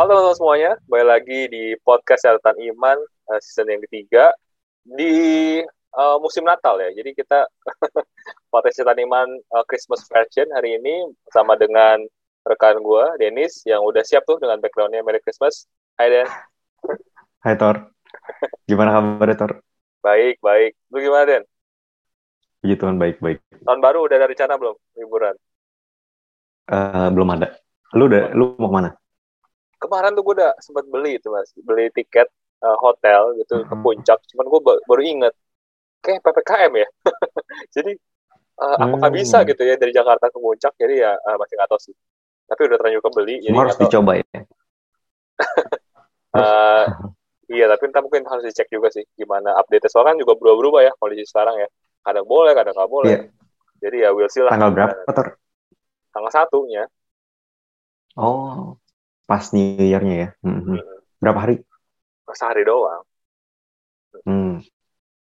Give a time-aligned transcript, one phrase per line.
[0.00, 2.96] Halo teman-teman semuanya, kembali lagi di podcast catatan iman
[3.28, 4.32] uh, season yang ketiga
[4.80, 5.12] di
[5.92, 6.88] uh, musim Natal ya.
[6.96, 7.44] Jadi kita
[8.52, 12.00] podcast catatan iman uh, Christmas version hari ini bersama dengan
[12.48, 15.68] rekan gue Dennis yang udah siap tuh dengan backgroundnya Merry Christmas.
[16.00, 16.28] Hai Den.
[17.44, 17.92] Hai Thor.
[18.64, 19.60] Gimana kabar Thor?
[20.00, 20.80] Baik, baik.
[20.96, 21.44] Lu gimana Den?
[22.64, 23.44] Puji Tuhan baik-baik.
[23.68, 25.36] Tahun baru udah ada rencana belum liburan?
[26.72, 27.52] Uh, belum ada.
[27.92, 28.90] Lu udah, lu mau ke mana?
[29.80, 32.28] Kemarin tuh gue udah sempat beli itu mas, beli tiket
[32.60, 34.20] uh, hotel gitu ke puncak.
[34.28, 35.34] Cuman gue baru inget,
[36.04, 36.88] kayak ppkm ya.
[37.74, 37.92] jadi
[38.60, 39.18] uh, apakah hmm.
[39.20, 40.72] bisa gitu ya dari Jakarta ke puncak?
[40.76, 41.94] Jadi ya uh, masih nggak tahu sih.
[42.44, 43.34] Tapi udah terlanjur kebeli.
[43.40, 44.24] Jadi harus dicoba ya.
[46.36, 46.84] uh,
[47.56, 50.92] iya, tapi entah mungkin harus dicek juga sih gimana update soalnya kan juga berubah-berubah ya
[51.00, 51.68] kondisi sekarang ya.
[52.00, 53.16] Kadang boleh, kadang nggak boleh.
[53.16, 53.24] Yeah.
[53.80, 54.52] Jadi ya we'll see lah.
[54.52, 55.26] Tanggal berapa, Ter?
[56.12, 56.84] Tanggal satunya.
[58.18, 58.76] Oh,
[59.30, 60.28] pas New Year-nya ya.
[60.42, 60.58] Hmm.
[60.66, 60.82] hmm.
[61.22, 61.56] Berapa hari?
[62.34, 63.06] Sehari doang.
[64.26, 64.58] Hmm.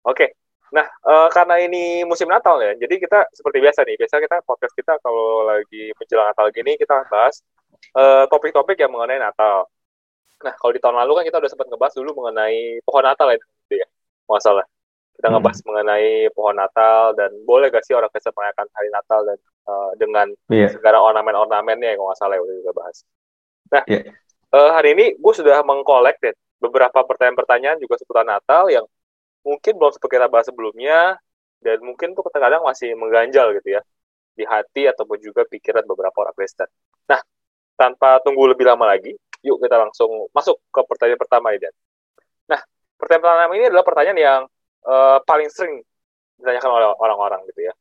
[0.03, 0.19] Oke.
[0.19, 0.28] Okay.
[0.75, 4.75] Nah, uh, karena ini musim Natal ya, jadi kita seperti biasa nih, biasa kita podcast
[4.75, 7.39] kita kalau lagi menjelang Natal gini kita bahas
[7.95, 9.70] eh, topik-topik uh, yang mengenai Natal.
[10.42, 13.39] Nah, kalau di tahun lalu kan kita udah sempat ngebahas dulu mengenai pohon Natal ya,
[13.39, 13.87] gitu ya,
[14.27, 14.67] masalah.
[15.15, 15.34] Kita hmm.
[15.39, 19.39] ngebahas mengenai pohon Natal dan boleh gak sih orang Kristen merayakan hari Natal dan
[19.70, 20.75] uh, dengan yeah.
[20.75, 23.06] segala ornamen-ornamennya yang nggak salah ya udah juga bahas.
[23.75, 24.06] Nah, yeah.
[24.55, 28.86] uh, hari ini gue sudah mengkolek deh beberapa pertanyaan-pertanyaan juga seputar Natal yang
[29.42, 31.19] mungkin belum sempat kita bahas sebelumnya
[31.58, 33.83] dan mungkin tuh kadang-kadang masih mengganjal gitu ya
[34.34, 36.70] di hati ataupun juga pikiran beberapa orang Kristen.
[37.11, 37.19] Nah,
[37.75, 41.70] tanpa tunggu lebih lama lagi, yuk kita langsung masuk ke pertanyaan pertama ini.
[42.50, 42.61] Nah,
[42.98, 44.41] pertanyaan pertama ini adalah pertanyaan yang
[44.86, 45.83] uh, paling sering
[46.38, 47.75] ditanyakan oleh orang-orang gitu ya.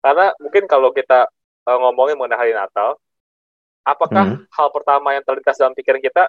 [0.00, 1.28] Karena mungkin kalau kita
[1.68, 2.96] uh, ngomongin mengenai hari Natal,
[3.84, 4.44] apakah hmm.
[4.52, 6.28] hal pertama yang terlintas dalam pikiran kita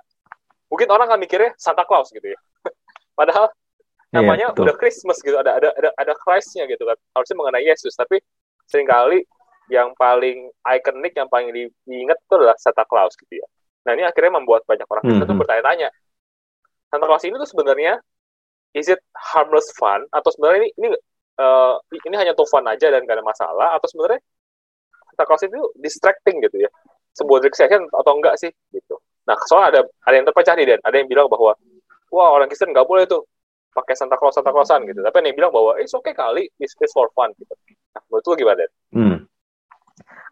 [0.72, 2.40] mungkin orang kan mikirnya Santa Claus gitu ya.
[3.20, 6.96] Padahal iya, namanya yeah, udah Christmas gitu ada ada ada ada Christnya gitu kan.
[7.12, 8.24] Harusnya mengenai Yesus tapi
[8.72, 9.28] sering kali
[9.68, 11.52] yang paling ikonik yang paling
[11.84, 13.48] diingat itu adalah Santa Claus gitu ya.
[13.88, 15.30] Nah ini akhirnya membuat banyak orang kita mm -hmm.
[15.30, 15.90] tuh bertanya-tanya
[16.88, 17.94] Santa Claus ini tuh sebenarnya
[18.72, 20.08] is it harmless fun?
[20.16, 20.88] Atau sebenarnya ini ini
[21.40, 21.76] uh,
[22.08, 23.76] ini hanya tuh fun aja dan gak ada masalah?
[23.76, 24.24] Atau sebenarnya
[25.12, 26.72] Santa Claus itu distracting gitu ya
[27.16, 29.00] sebuah session atau enggak sih gitu.
[29.28, 31.54] Nah, soalnya ada ada yang terpecah nih Dan, ada yang bilang bahwa
[32.12, 33.24] wah orang Kristen nggak boleh tuh
[33.72, 35.00] pakai Santa Claus Santa Clausan gitu.
[35.00, 37.54] Tapi ada yang bilang bahwa it's okay kali, it's, it's for fun gitu.
[37.96, 38.72] Nah, menurut lu gimana Dan?
[38.92, 39.18] Hmm.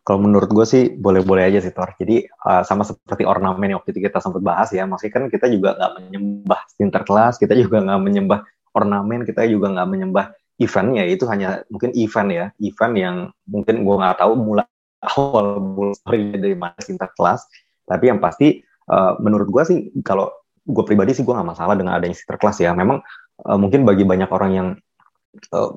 [0.04, 1.94] Kalau menurut gue sih boleh-boleh aja sih Thor.
[1.94, 4.90] Jadi uh, sama seperti ornamen yang waktu itu kita sempat bahas ya.
[4.90, 8.40] Maksudnya kan kita juga nggak menyembah Sinterklas, kita juga nggak menyembah
[8.74, 10.26] ornamen, kita juga nggak menyembah
[10.58, 11.04] eventnya.
[11.06, 13.16] Itu hanya mungkin event ya, event yang
[13.46, 14.66] mungkin gue nggak tahu mulai
[15.04, 17.48] awal mula story dari mana Sinterklas
[17.90, 20.30] tapi yang pasti uh, menurut gue sih kalau
[20.70, 22.74] gue pribadi sih gue nggak masalah dengan adanya Sinterklas ya.
[22.78, 23.02] Memang
[23.46, 24.68] uh, mungkin bagi banyak orang yang
[25.54, 25.70] uh,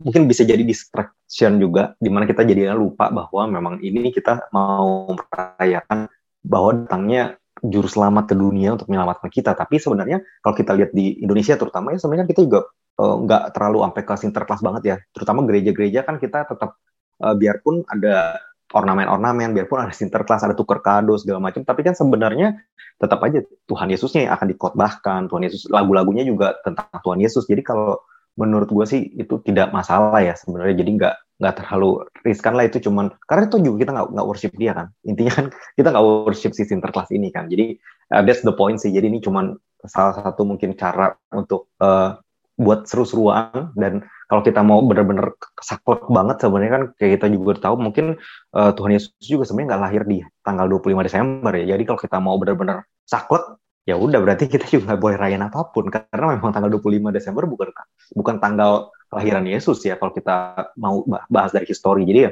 [0.00, 5.12] mungkin bisa jadi distraction juga di mana kita jadinya lupa bahwa memang ini kita mau
[5.12, 6.08] merayakan
[6.40, 9.52] bahwa datangnya juru selamat ke dunia untuk menyelamatkan kita.
[9.52, 12.60] Tapi sebenarnya kalau kita lihat di Indonesia terutama ya sebenarnya kita juga
[13.00, 14.96] nggak terlalu sampai ke Sinterklas banget ya.
[15.12, 16.80] Terutama gereja-gereja kan kita tetap
[17.20, 22.62] uh, biarpun ada ornamen-ornamen, biarpun ada sinterklas, ada tuker kado segala macam, tapi kan sebenarnya
[23.00, 27.48] tetap aja Tuhan Yesusnya yang akan dikotbahkan, Tuhan Yesus lagu-lagunya juga tentang Tuhan Yesus.
[27.48, 27.98] Jadi kalau
[28.38, 30.84] menurut gue sih itu tidak masalah ya sebenarnya.
[30.84, 34.52] Jadi nggak nggak terlalu riskan lah itu cuman karena itu juga kita nggak nggak worship
[34.54, 34.86] dia kan.
[35.02, 37.48] Intinya kan kita nggak worship si sinterklas ini kan.
[37.48, 37.80] Jadi
[38.12, 38.92] uh, that's the point sih.
[38.92, 39.56] Jadi ini cuman
[39.88, 42.20] salah satu mungkin cara untuk uh,
[42.60, 47.82] buat seru-seruan dan kalau kita mau benar-benar saklek banget sebenarnya kan kayak kita juga tahu
[47.82, 48.14] mungkin
[48.54, 51.74] uh, Tuhan Yesus juga sebenarnya nggak lahir di tanggal 25 Desember ya.
[51.74, 53.58] Jadi kalau kita mau benar-benar saklek
[53.90, 57.42] ya udah berarti kita juga nggak boleh rayain apa pun karena memang tanggal 25 Desember
[57.50, 57.74] bukan
[58.14, 62.06] bukan tanggal kelahiran Yesus ya kalau kita mau bahas dari histori.
[62.06, 62.30] Jadi ya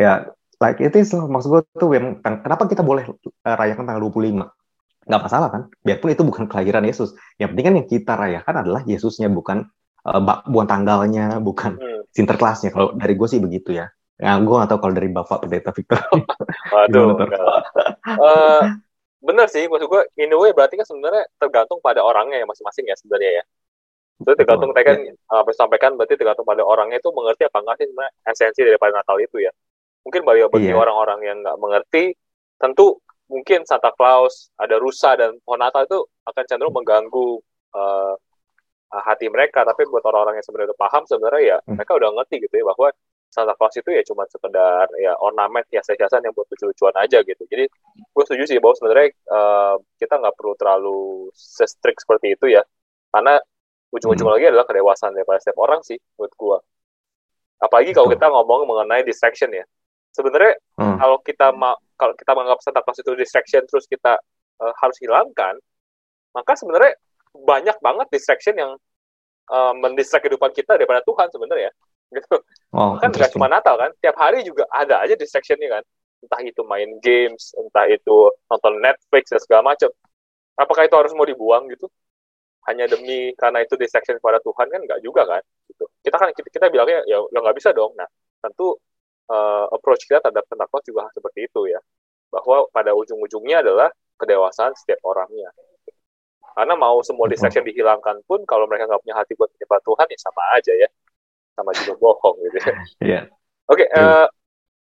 [0.00, 0.12] ya
[0.64, 0.96] like itu
[1.28, 4.48] maksud gue tuh yang kenapa kita boleh eh, rayakan tanggal 25
[5.04, 8.80] nggak masalah kan biarpun itu bukan kelahiran Yesus yang penting kan yang kita rayakan adalah
[8.88, 9.68] Yesusnya bukan
[10.04, 12.02] uh, bukan tanggalnya, bukan hmm.
[12.12, 12.70] sinterklasnya.
[12.70, 13.88] Kalau dari gue sih begitu ya.
[14.14, 15.98] Ya, gue gak tahu kalau dari Bapak Pendeta Victor.
[16.74, 17.18] Waduh.
[17.18, 18.62] uh,
[19.18, 22.86] bener sih, maksud gue, in a way berarti kan sebenarnya tergantung pada orangnya ya masing-masing
[22.86, 23.44] ya sebenarnya ya.
[24.22, 25.12] Itu tergantung oh, kan ya.
[25.34, 29.18] apa sampaikan berarti tergantung pada orangnya itu mengerti apa enggak sih sebenarnya esensi daripada Natal
[29.18, 29.50] itu ya.
[30.06, 30.78] Mungkin bagi bagi iya.
[30.78, 32.04] orang-orang yang nggak mengerti,
[32.60, 35.98] tentu mungkin Santa Claus, ada rusa dan pohon Natal itu
[36.28, 37.42] akan cenderung mengganggu
[37.74, 38.14] uh,
[39.02, 41.74] hati mereka tapi buat orang-orang yang sebenarnya paham sebenarnya ya hmm.
[41.74, 42.88] mereka udah ngerti gitu ya bahwa
[43.34, 47.42] Santa Claus itu ya cuma sekedar ya ornamen hiasan-hiasan yang buat lucu-lucuan aja gitu.
[47.50, 50.98] Jadi gue setuju sih bahwa sebenarnya uh, kita nggak perlu terlalu
[51.34, 52.62] strict seperti itu ya,
[53.10, 53.42] karena
[53.90, 54.34] ujung-ujung hmm.
[54.38, 56.58] lagi adalah kedewasaan daripada setiap orang sih buat gue.
[57.58, 59.66] Apalagi kalau kita ngomong mengenai distraction ya.
[60.14, 60.96] Sebenarnya hmm.
[61.02, 64.14] kalau kita ma kalau kita menganggap Santa Claus itu distraction terus kita
[64.62, 65.58] uh, harus hilangkan,
[66.30, 66.94] maka sebenarnya
[67.34, 68.72] banyak banget distraction yang
[69.50, 71.70] uh, mendistract kehidupan kita daripada Tuhan sebenarnya
[72.16, 72.36] gitu.
[72.70, 75.82] Oh, kan nggak cuma Natal kan, tiap hari juga ada aja distractionnya kan.
[76.24, 79.90] Entah itu main games, entah itu nonton Netflix dan segala macam.
[80.54, 81.90] Apakah itu harus mau dibuang gitu?
[82.64, 85.42] Hanya demi karena itu distraction pada Tuhan kan nggak juga kan?
[85.68, 85.84] Gitu.
[86.00, 87.92] Kita kan kita, kita bilangnya ya ya nggak bisa dong.
[87.98, 88.08] Nah
[88.40, 88.78] tentu
[89.28, 91.80] uh, approach kita terhadap Pentakwa juga seperti itu ya.
[92.32, 95.50] Bahwa pada ujung-ujungnya adalah kedewasaan setiap orangnya.
[96.54, 100.18] Karena mau semua distraction dihilangkan pun kalau mereka nggak punya hati buat menyembah Tuhan ya
[100.22, 100.88] sama aja ya,
[101.58, 102.58] sama juga bohong gitu.
[102.62, 102.74] ya.
[103.02, 103.22] Yeah.
[103.66, 104.26] Oke, okay, uh, eh,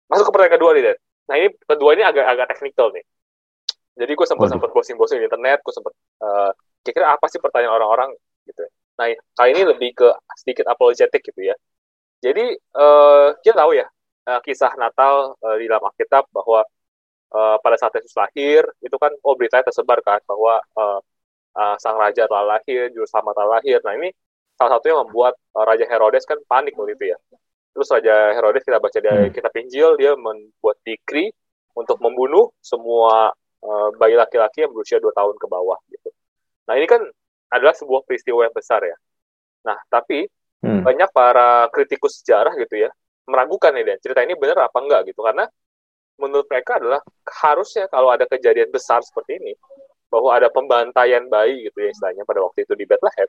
[0.07, 0.97] masuk ke pertanyaan kedua nih Dan.
[1.27, 3.05] Nah ini kedua ini agak agak teknikal nih.
[3.97, 6.53] Jadi gue sempat sempat browsing-browsing di internet, gue sempat uh,
[6.85, 8.11] kira-kira apa sih pertanyaan orang-orang
[8.45, 8.61] gitu.
[8.63, 8.71] Ya.
[9.01, 10.09] Nah kali ini lebih ke
[10.39, 11.57] sedikit apologetik gitu ya.
[12.21, 13.89] Jadi uh, kita tahu ya
[14.29, 16.63] uh, kisah Natal uh, di dalam Alkitab bahwa
[17.33, 21.01] uh, pada saat Yesus lahir itu kan oh beritanya tersebar kan bahwa uh,
[21.57, 23.79] uh, sang raja telah lahir, juru selamat telah lahir.
[23.83, 24.09] Nah ini
[24.57, 27.19] salah satunya membuat uh, Raja Herodes kan panik waktu itu ya.
[27.73, 29.33] Terus Raja Herodes kita baca di hmm.
[29.33, 31.33] kitab Injil dia membuat dikri
[31.77, 33.33] untuk membunuh semua
[33.65, 36.09] uh, bayi laki-laki yang berusia 2 tahun ke bawah gitu.
[36.69, 37.05] Nah ini kan
[37.53, 38.97] adalah sebuah peristiwa yang besar ya.
[39.69, 40.25] Nah tapi
[40.65, 40.83] hmm.
[40.85, 42.91] banyak para kritikus sejarah gitu ya
[43.27, 45.45] meragukan nih dan cerita ini benar apa enggak gitu karena
[46.17, 47.03] menurut mereka adalah
[47.45, 49.53] harusnya kalau ada kejadian besar seperti ini
[50.17, 53.29] bahwa ada pembantaian bayi gitu ya istilahnya pada waktu itu di Bethlehem,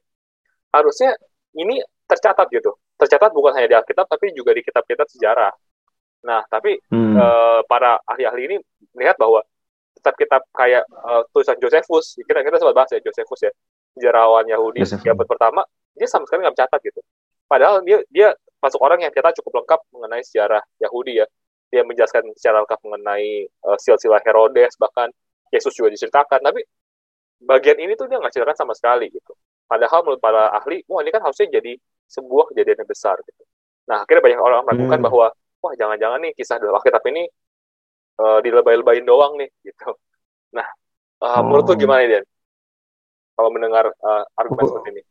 [0.71, 1.11] harusnya
[1.59, 2.71] ini tercatat gitu.
[2.95, 5.51] Tercatat bukan hanya di Alkitab tapi juga di kitab-kitab sejarah.
[6.23, 7.13] Nah, tapi hmm.
[7.19, 8.57] uh, para ahli-ahli ini
[8.95, 9.43] melihat bahwa
[9.99, 13.51] kitab-kitab kayak uh, tulisan Josephus, kita kita sempat bahas ya Josephus ya,
[13.97, 15.61] sejarawan Yahudi yang pertama,
[15.93, 17.01] dia sama sekali nggak mencatat gitu.
[17.45, 18.31] Padahal dia dia
[18.63, 21.25] masuk orang yang kita cukup lengkap mengenai sejarah Yahudi ya.
[21.67, 25.11] Dia menjelaskan secara lengkap mengenai uh, silsilah Herodes bahkan
[25.51, 26.61] Yesus juga diceritakan tapi
[27.41, 29.33] bagian ini tuh dia nggak ceritakan sama sekali gitu
[29.69, 31.77] padahal menurut para ahli wah ini kan harusnya jadi
[32.07, 33.43] sebuah kejadian yang besar gitu
[33.87, 35.07] nah akhirnya banyak orang meragukan hmm.
[35.07, 35.27] bahwa
[35.61, 37.23] wah jangan-jangan nih kisah dalam Alkitab ini
[38.19, 39.93] uh, dilebay-lebayin doang nih gitu
[40.57, 40.67] nah
[41.21, 41.41] uh, oh.
[41.45, 42.21] menurut lu gimana dia
[43.37, 44.69] kalau mendengar uh, argumen oh.
[44.71, 45.03] seperti ini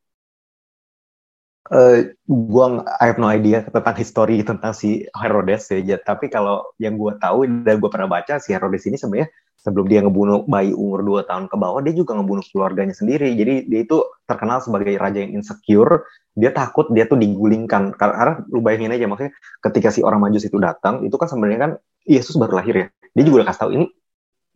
[1.66, 5.98] Uh, gua I have no idea tentang histori tentang si Herodes ya.
[5.98, 9.26] Tapi kalau yang gue tahu dan gue pernah baca si Herodes ini sebenarnya
[9.60, 13.34] sebelum dia ngebunuh bayi umur 2 tahun ke bawah, dia juga ngebunuh keluarganya sendiri.
[13.34, 16.06] Jadi dia itu terkenal sebagai raja yang insecure.
[16.36, 17.96] Dia takut dia tuh digulingkan.
[17.96, 19.32] Karena lu bayangin aja maksudnya
[19.64, 21.72] ketika si orang majus itu datang, itu kan sebenarnya kan
[22.06, 22.86] Yesus baru lahir ya.
[23.16, 23.86] Dia juga udah kasih tahu ini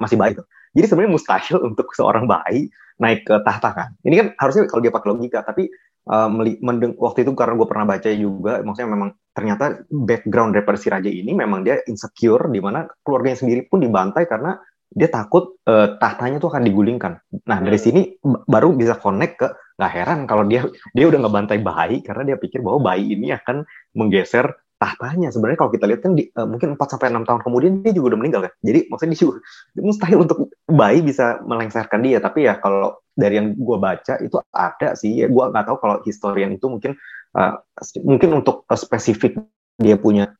[0.00, 0.46] masih bayi tuh.
[0.76, 2.70] Jadi sebenarnya mustahil untuk seorang bayi
[3.00, 3.88] naik ke tahta kan.
[4.04, 5.72] Ini kan harusnya kalau dia pakai logika, tapi
[6.12, 6.28] uh,
[6.60, 11.08] mendeng waktu itu karena gue pernah baca juga, maksudnya memang ternyata background daripada si raja
[11.08, 14.60] ini memang dia insecure, di mana keluarganya sendiri pun dibantai karena
[14.90, 17.22] dia takut uh, tahtanya tuh akan digulingkan.
[17.46, 17.86] Nah dari hmm.
[17.86, 19.48] sini baru bisa connect ke
[19.78, 23.62] nggak heran kalau dia dia udah ngebantai bayi karena dia pikir bahwa bayi ini akan
[23.94, 24.50] menggeser
[24.80, 25.28] tahtanya.
[25.30, 28.16] Sebenarnya kalau kita lihat kan di, uh, mungkin 4 sampai enam tahun kemudian dia juga
[28.16, 28.52] udah meninggal kan.
[28.64, 29.38] Jadi maksudnya dia, juga,
[29.86, 32.18] mustahil untuk bayi bisa melengsarkan dia.
[32.18, 35.22] Tapi ya kalau dari yang gue baca itu ada sih.
[35.22, 36.98] Ya, gue nggak tahu kalau historian itu mungkin
[37.38, 37.60] uh,
[38.02, 39.38] mungkin untuk uh, spesifik
[39.78, 40.32] dia punya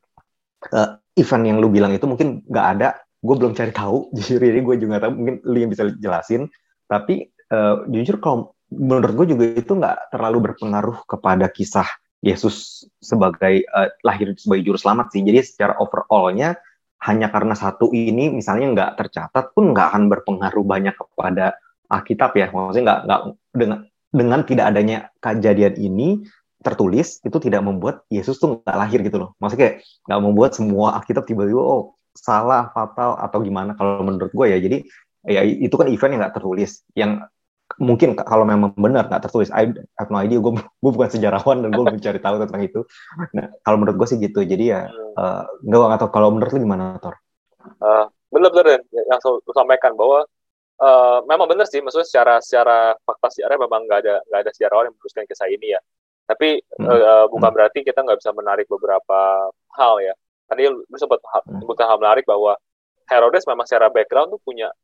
[0.72, 2.88] uh, event yang lu bilang itu mungkin nggak ada
[3.20, 6.48] gue belum cari tahu jujur ini gue juga tahu mungkin lu yang bisa jelasin.
[6.90, 11.86] Tapi uh, jujur kalau menurut gue juga itu nggak terlalu berpengaruh kepada kisah
[12.20, 15.22] Yesus sebagai uh, lahir sebagai juru selamat sih.
[15.24, 16.56] Jadi secara overallnya
[17.00, 21.56] hanya karena satu ini misalnya nggak tercatat pun nggak akan berpengaruh banyak kepada
[21.88, 22.52] Alkitab ya.
[22.52, 23.20] Maksudnya nggak nggak
[23.56, 23.78] dengan
[24.10, 26.08] dengan tidak adanya kejadian ini
[26.60, 29.30] tertulis itu tidak membuat Yesus tuh nggak lahir gitu loh.
[29.40, 34.46] Maksudnya kayak nggak membuat semua Alkitab tiba-tiba oh salah fatal atau gimana kalau menurut gue
[34.50, 34.58] ya.
[34.58, 34.78] Jadi
[35.28, 37.20] ya itu kan event yang nggak tertulis yang
[37.78, 41.70] mungkin kalau memang benar nggak tertulis I have no idea gue gue bukan sejarawan dan
[41.70, 42.80] gue mencari tahu tentang itu.
[43.36, 44.42] Nah kalau menurut gue sih gitu.
[44.42, 46.10] Jadi ya uh, nggak tahu.
[46.10, 47.14] Kalau menurut lu gimana Tor?
[47.78, 50.26] Uh, benar-benar yang saya sampaikan bahwa
[50.82, 51.78] uh, memang benar sih.
[51.84, 55.76] Maksudnya secara secara fakta sejarah memang nggak ada nggak ada sejarawan yang meneruskan kisah ini
[55.76, 55.80] ya.
[56.26, 56.86] Tapi hmm.
[56.86, 57.56] uh, bukan hmm.
[57.58, 60.14] berarti kita nggak bisa menarik beberapa hal ya
[60.50, 61.62] tadi lu sempat hmm.
[61.62, 62.58] sebutkan hal menarik bahwa
[63.06, 64.74] Herodes memang secara background tuh punya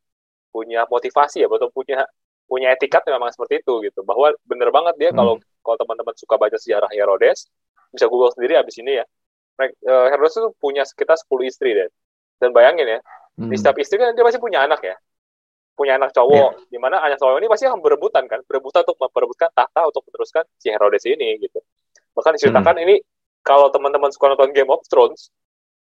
[0.54, 2.06] punya motivasi ya, betul punya
[2.46, 4.06] punya etikat memang seperti itu gitu.
[4.06, 5.18] Bahwa bener banget dia hmm.
[5.18, 5.34] kalau
[5.66, 7.50] kalau teman-teman suka baca sejarah Herodes,
[7.90, 9.04] bisa Google sendiri abis ini ya.
[9.58, 11.90] uh, Herodes itu punya sekitar 10 istri deh.
[12.38, 13.00] Dan bayangin ya,
[13.40, 13.50] hmm.
[13.50, 14.96] di setiap istri kan dia pasti punya anak ya.
[15.76, 16.72] Punya anak cowok, yeah.
[16.72, 20.44] di mana anak cowok ini pasti akan berebutan kan, berebutan untuk memperebutkan tahta untuk meneruskan
[20.56, 21.60] si Herodes ini gitu.
[22.16, 22.84] Bahkan diceritakan hmm.
[22.88, 22.94] ini
[23.44, 25.28] kalau teman-teman suka nonton Game of Thrones,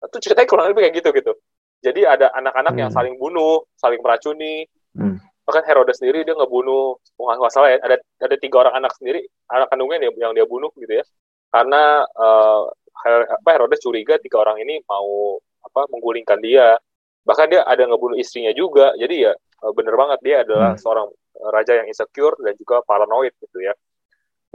[0.05, 1.33] itu ceritanya kurang lebih kayak gitu gitu.
[1.81, 2.81] Jadi ada anak-anak hmm.
[2.81, 4.65] yang saling bunuh, saling meracuni.
[4.97, 5.21] Hmm.
[5.45, 9.71] Bahkan Herodes sendiri dia ngebunuh, nggak salah ya, ada ada tiga orang anak sendiri, anak
[9.71, 11.05] kandungnya yang dia bunuh gitu ya.
[11.53, 12.67] Karena uh,
[13.07, 16.75] apa Herodes curiga tiga orang ini mau apa menggulingkan dia.
[17.23, 18.91] Bahkan dia ada ngebunuh istrinya juga.
[18.99, 20.81] Jadi ya eh, bener banget dia adalah hmm.
[20.81, 21.07] seorang
[21.53, 23.73] raja yang insecure dan juga paranoid gitu ya.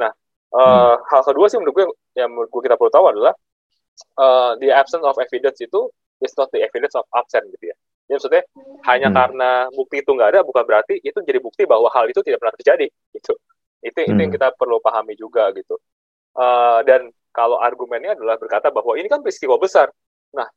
[0.03, 0.11] Nah,
[0.53, 1.09] uh, hmm.
[1.09, 1.87] hal kedua sih menurut gue
[2.19, 3.33] yang menurut gue kita perlu tahu adalah
[4.19, 5.89] uh, the absence of evidence itu
[6.23, 7.77] is not the evidence of absent gitu ya.
[8.07, 8.45] Jadi maksudnya
[8.91, 9.17] hanya hmm.
[9.17, 12.55] karena bukti itu nggak ada bukan berarti itu jadi bukti bahwa hal itu tidak pernah
[12.59, 13.33] terjadi gitu.
[13.83, 14.05] Itu hmm.
[14.05, 14.37] itu yang hmm.
[14.37, 15.79] kita perlu pahami juga gitu.
[16.33, 19.89] Uh, dan kalau argumennya adalah berkata bahwa ini kan peristiwa besar.
[20.37, 20.49] Nah,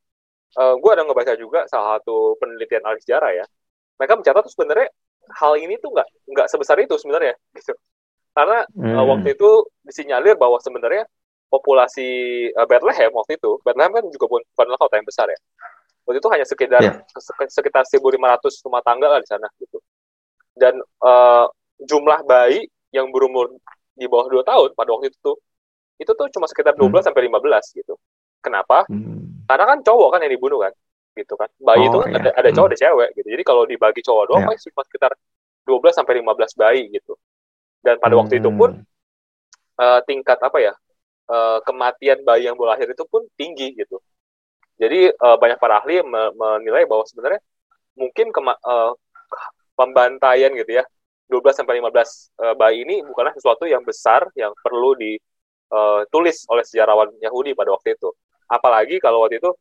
[0.59, 3.45] uh, gue ada ngebaca juga salah satu penelitian ahli sejarah ya.
[3.95, 4.87] Mereka mencatat tuh sebenarnya
[5.39, 7.71] hal ini tuh nggak nggak sebesar itu sebenarnya gitu.
[8.35, 8.95] Karena hmm.
[8.99, 9.49] uh, waktu itu
[9.87, 11.07] disinyalir bahwa sebenarnya
[11.55, 12.07] populasi
[12.51, 15.39] uh, Bethlehem waktu itu, Bethlehem kan juga bukan, bukanlah kota yang besar ya.
[16.05, 17.01] Waktu itu hanya sekitar yeah.
[17.49, 19.79] sekitar 1.500 rumah tangga lah di sana gitu.
[20.53, 21.47] Dan uh,
[21.81, 23.55] jumlah bayi yang berumur
[23.95, 25.35] di bawah 2 tahun pada waktu itu tuh
[25.95, 27.05] itu tuh cuma sekitar 12 hmm.
[27.07, 27.95] sampai 15 gitu.
[28.43, 28.85] Kenapa?
[28.85, 29.41] Hmm.
[29.49, 30.73] Karena kan cowok kan yang dibunuh kan,
[31.17, 31.49] gitu kan.
[31.57, 32.17] Bayi oh, itu kan iya.
[32.21, 32.75] ada, ada cowok hmm.
[32.75, 33.27] ada cewek gitu.
[33.33, 34.61] Jadi kalau dibagi cowok doang yeah.
[34.69, 35.11] cuma sekitar
[35.65, 37.13] 12 sampai 15 bayi gitu.
[37.81, 38.21] Dan pada hmm.
[38.21, 38.69] waktu itu pun
[39.81, 40.73] uh, tingkat apa ya?
[41.29, 44.01] Uh, kematian bayi yang baru lahir itu pun tinggi gitu.
[44.75, 46.03] Jadi uh, banyak para ahli
[46.35, 47.39] menilai bahwa sebenarnya
[47.95, 48.91] mungkin kema uh,
[49.75, 50.83] pembantaian gitu ya
[51.31, 57.09] 12 sampai 15 uh, bayi ini bukanlah sesuatu yang besar yang perlu ditulis oleh sejarawan
[57.23, 58.11] Yahudi pada waktu itu.
[58.45, 59.51] Apalagi kalau waktu itu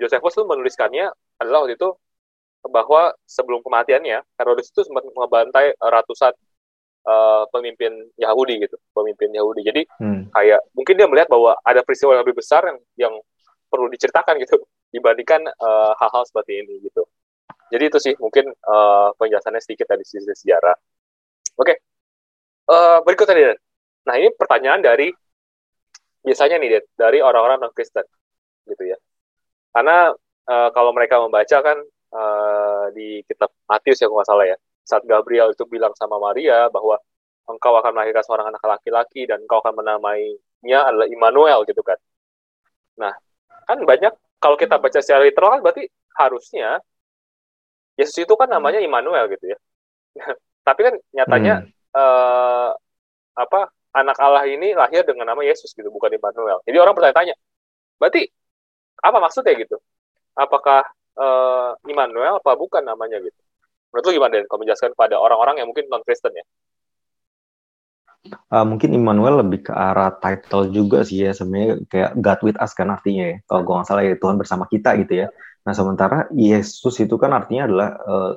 [0.00, 1.92] Josephus tuh menuliskannya adalah waktu itu
[2.64, 6.32] bahwa sebelum kematiannya Herodes itu sempat membantai ratusan
[7.08, 9.64] uh, pemimpin Yahudi gitu, pemimpin Yahudi.
[9.64, 10.28] Jadi hmm.
[10.36, 13.14] kayak mungkin dia melihat bahwa ada peristiwa yang lebih besar yang yang
[13.72, 14.60] perlu diceritakan gitu
[14.94, 17.08] dibandingkan uh, hal-hal seperti ini gitu.
[17.68, 20.76] Jadi itu sih mungkin uh, penjelasannya sedikit dari sisi sejarah.
[21.58, 21.76] Oke, okay.
[22.72, 23.46] uh, berikutnya nih.
[24.08, 25.12] Nah ini pertanyaan dari
[26.24, 28.04] biasanya nih dari orang-orang non Kristen
[28.68, 28.96] gitu ya.
[29.72, 30.12] Karena
[30.48, 31.78] uh, kalau mereka membaca kan
[32.12, 34.56] uh, di kitab Matius ya kalau nggak salah ya,
[34.88, 36.96] saat Gabriel itu bilang sama Maria bahwa
[37.44, 42.00] engkau akan melahirkan seorang anak laki-laki dan engkau akan menamainya adalah Immanuel gitu kan.
[42.96, 43.12] Nah,
[43.68, 45.84] kan banyak kalau kita baca secara literal kan berarti
[46.16, 46.80] harusnya
[47.98, 49.58] Yesus itu kan namanya Immanuel gitu ya.
[50.68, 51.72] Tapi kan nyatanya hmm.
[51.96, 52.70] uh,
[53.34, 56.60] apa anak Allah ini lahir dengan nama Yesus gitu, bukan Immanuel.
[56.68, 57.34] Jadi orang bertanya-tanya,
[57.96, 58.28] berarti
[59.02, 59.76] apa maksudnya gitu?
[60.38, 60.86] Apakah
[61.18, 63.40] uh, Immanuel apa bukan namanya gitu?
[63.92, 64.44] Menurut lu gimana, Den?
[64.46, 66.44] Kalau menjelaskan kepada orang-orang yang mungkin non-Kristen ya?
[68.52, 72.76] Uh, mungkin Immanuel lebih ke arah title juga sih ya sebenarnya kayak God with us
[72.76, 73.36] kan artinya ya.
[73.46, 75.26] Kalau gue nggak salah ya Tuhan bersama kita gitu ya.
[75.64, 78.32] Nah sementara Yesus itu kan artinya adalah uh,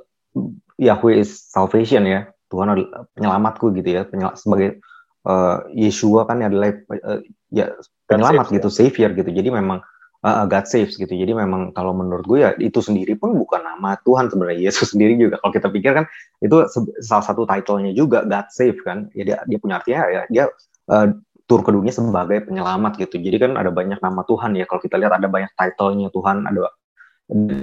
[0.79, 2.29] Yahweh is salvation ya.
[2.47, 4.01] Tuhan adalah penyelamatku gitu ya.
[4.07, 4.79] Penyel sebagai
[5.27, 7.19] uh, Yeshua kan adalah uh,
[7.51, 7.75] ya
[8.07, 9.27] penyelamat gitu savior gitu.
[9.27, 9.81] Jadi memang
[10.25, 11.09] uh, God saves gitu.
[11.09, 14.71] Jadi memang kalau menurut gue ya itu sendiri pun bukan nama Tuhan sebenarnya.
[14.71, 16.05] Yesus sendiri juga kalau kita pikir kan
[16.41, 16.55] itu
[17.01, 19.09] salah satu titlenya juga God save kan.
[19.17, 20.43] Ya dia dia punya artinya ya dia
[20.89, 21.07] uh,
[21.49, 23.19] tur ke dunia sebagai penyelamat gitu.
[23.19, 24.65] Jadi kan ada banyak nama Tuhan ya.
[24.69, 26.71] Kalau kita lihat ada banyak titlenya Tuhan ada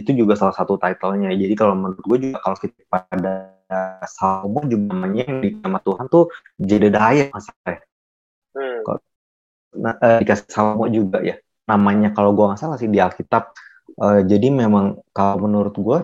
[0.01, 1.31] itu juga salah satu titlenya.
[1.33, 3.55] Jadi kalau menurut gue juga kalau kita pada
[4.09, 7.85] Salomo juga namanya yang di nama Tuhan tuh Jedediah masalah.
[8.57, 8.81] Hmm.
[9.77, 11.37] Nah, eh, dikasih Salomo juga ya
[11.69, 13.53] namanya kalau gue nggak salah sih di Alkitab.
[13.99, 15.99] Uh, jadi memang kalau menurut gue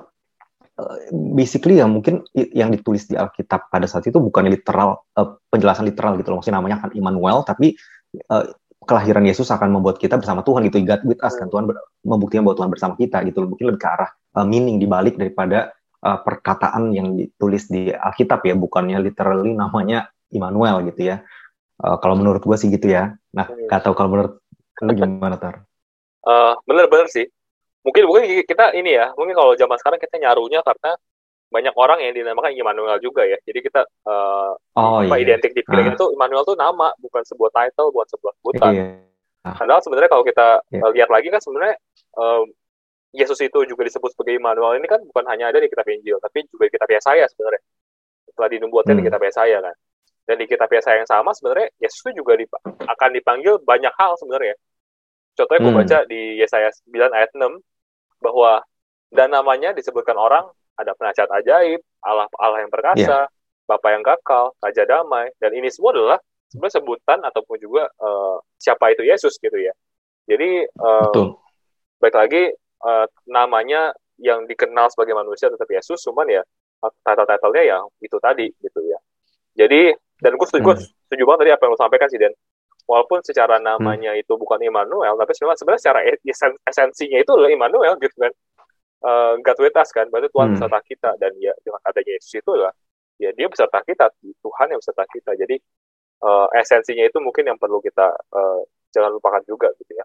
[0.76, 0.96] uh,
[1.32, 6.20] basically ya mungkin yang ditulis di Alkitab pada saat itu bukan literal uh, penjelasan literal
[6.20, 6.38] gitu loh.
[6.44, 7.74] Maksudnya namanya kan Immanuel tapi
[8.28, 8.44] uh,
[8.84, 10.84] kelahiran Yesus akan membuat kita bersama Tuhan gitu.
[10.84, 11.72] God with us kan Tuhan
[12.04, 13.48] membuktikan bahwa Tuhan bersama kita gitu.
[13.48, 15.72] Mungkin lebih ke arah uh, meaning dibalik daripada
[16.04, 21.24] uh, perkataan yang ditulis di Alkitab ya, bukannya literally namanya Immanuel gitu ya.
[21.80, 23.16] Uh, kalau menurut gue sih gitu ya.
[23.34, 23.66] Nah, hmm.
[23.82, 24.43] tahu kalau menurut
[24.82, 25.62] Lu gimana tar?
[26.24, 27.28] Uh, bener-bener sih.
[27.84, 30.96] Mungkin mungkin kita ini ya, mungkin kalau zaman sekarang kita nyarunya karena
[31.52, 33.38] banyak orang yang dinamakan Immanuel juga ya.
[33.44, 35.22] Jadi kita uh, oh, apa iya.
[35.22, 35.94] identik di pikiran ah.
[35.94, 38.72] itu Immanuel itu nama, bukan sebuah title, bukan sebuah sebutan.
[38.74, 38.84] Iya.
[39.44, 39.54] Ah.
[39.54, 40.88] Padahal sebenarnya kalau kita iya.
[40.90, 41.76] lihat lagi kan sebenarnya
[42.16, 42.48] um,
[43.14, 46.42] Yesus itu juga disebut sebagai Immanuel ini kan bukan hanya ada di kitab Injil, tapi
[46.50, 47.62] juga di kitab Yesaya sebenarnya.
[48.26, 49.00] Setelah dinubuatkan hmm.
[49.04, 49.74] di kitab Yesaya kan.
[50.24, 54.16] Dan di kitab Yesaya yang sama sebenarnya Yesus itu juga dip akan dipanggil banyak hal
[54.16, 54.56] sebenarnya.
[55.36, 55.80] Contohnya gue Hmm.
[55.84, 57.60] baca di Yesaya 9 ayat 6
[58.22, 58.64] bahwa
[59.12, 63.28] dan namanya disebutkan orang ada penasihat ajaib, Allah Allah yang perkasa,
[63.68, 66.18] Bapa yang kekal, Raja damai, dan ini semua adalah
[66.50, 69.70] sebenarnya sebutan ataupun juga eh, siapa itu Yesus gitu ya.
[70.24, 71.36] Jadi Betul.
[72.00, 72.42] baik lagi
[72.84, 76.42] eh, namanya yang dikenal sebagai manusia tetap Yesus, cuman ya
[77.02, 78.98] title-titlenya ya itu tadi gitu ya.
[79.54, 80.86] Jadi dan gue setuju, Hmm.
[81.08, 82.32] setuju banget tadi apa yang lo sampaikan sih Dan.
[82.84, 87.96] Walaupun secara namanya itu bukan Immanuel, tapi sebenarnya sebenarnya secara esen- esensinya itu adalah Immanuel
[87.96, 88.32] gitu kan.
[89.04, 90.54] Eh, God with us kan, berarti Tuhan Hmm.
[90.60, 92.76] beserta kita dan ya dengan adanya Yesus itu adalah
[93.16, 95.32] ya dia beserta kita, Tuhan yang beserta kita.
[95.32, 95.56] Jadi
[96.24, 98.60] eh, esensinya itu mungkin yang perlu kita eh,
[98.92, 100.04] jangan lupakan juga gitu ya.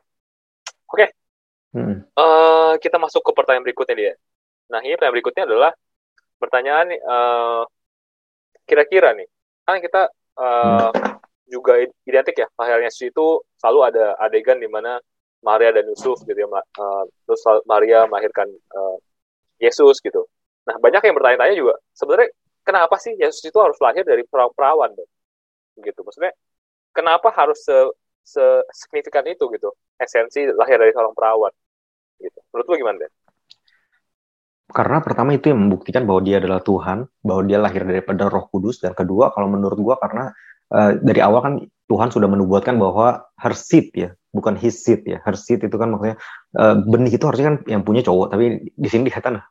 [1.69, 2.01] Hmm.
[2.01, 4.13] Eh, kita masuk ke pertanyaan berikutnya dia.
[4.73, 5.71] Nah, ini pertanyaan berikutnya adalah
[6.41, 7.63] pertanyaan eh,
[8.65, 9.27] kira-kira nih,
[9.75, 10.01] kan kita
[10.39, 10.89] eh,
[11.49, 12.47] juga identik ya,
[12.85, 13.25] Yesus itu
[13.57, 15.01] selalu ada adegan di mana
[15.41, 18.97] Maria dan Yusuf gitu ya, eh, terus Maria melahirkan eh,
[19.59, 20.25] Yesus gitu.
[20.67, 22.29] Nah, banyak yang bertanya-tanya juga, sebenarnya
[22.61, 25.07] kenapa sih Yesus itu harus lahir dari pera- perawan, Dok?
[25.81, 25.99] gitu.
[26.03, 26.31] Maksudnya,
[26.93, 27.75] kenapa harus se,
[28.23, 31.51] se- signifikan itu gitu, esensi lahir dari seorang perawan,
[32.21, 32.39] gitu.
[32.53, 33.11] Menurut lu gimana, Den?
[34.69, 38.77] Karena pertama itu yang membuktikan bahwa dia adalah Tuhan, bahwa dia lahir daripada Roh Kudus,
[38.85, 40.29] dan kedua kalau menurut gua karena
[40.69, 41.53] eh, dari awal kan
[41.89, 45.17] Tuhan sudah menubuatkan bahwa her seed ya, bukan his seed ya.
[45.25, 46.21] Her seed itu kan maksudnya
[46.53, 49.41] eh, benih itu harusnya kan yang punya cowok, tapi di sini dikatakan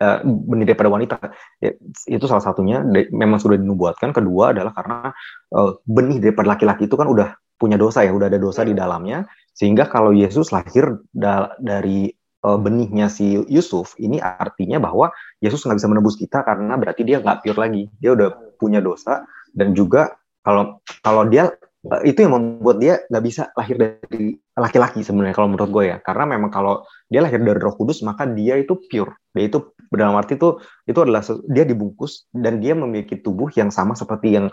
[0.00, 1.16] eh, benih daripada wanita.
[1.60, 1.76] Ya,
[2.08, 2.80] itu salah satunya
[3.12, 4.16] memang sudah dinubuatkan.
[4.16, 5.12] Kedua adalah karena
[5.52, 9.28] eh, benih daripada laki-laki itu kan udah punya dosa ya, udah ada dosa di dalamnya,
[9.52, 12.10] sehingga kalau Yesus lahir da- dari
[12.44, 15.10] eh, benihnya si Yusuf, ini artinya bahwa
[15.40, 19.24] Yesus nggak bisa menebus kita karena berarti dia nggak pure lagi, dia udah punya dosa
[19.56, 20.12] dan juga
[20.44, 21.56] kalau kalau dia
[21.88, 25.96] eh, itu yang membuat dia nggak bisa lahir dari laki-laki sebenarnya kalau menurut gue ya,
[26.04, 30.18] karena memang kalau dia lahir dari Roh Kudus maka dia itu pure, dia itu dalam
[30.18, 30.58] arti itu
[30.90, 34.50] itu adalah dia dibungkus dan dia memiliki tubuh yang sama seperti yang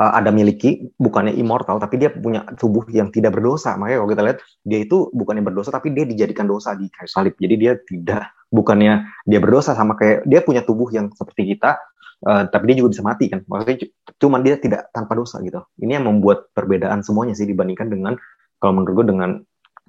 [0.00, 3.78] uh, ada miliki bukannya immortal tapi dia punya tubuh yang tidak berdosa.
[3.78, 7.34] Makanya kalau kita lihat dia itu bukannya berdosa tapi dia dijadikan dosa di kayu salib.
[7.38, 11.78] Jadi dia tidak bukannya dia berdosa sama kayak dia punya tubuh yang seperti kita
[12.26, 13.40] uh, tapi dia juga bisa mati kan?
[13.46, 15.62] Maksudnya cu- cuman dia tidak tanpa dosa gitu.
[15.78, 18.14] Ini yang membuat perbedaan semuanya sih dibandingkan dengan
[18.58, 19.30] kalau menurut gue dengan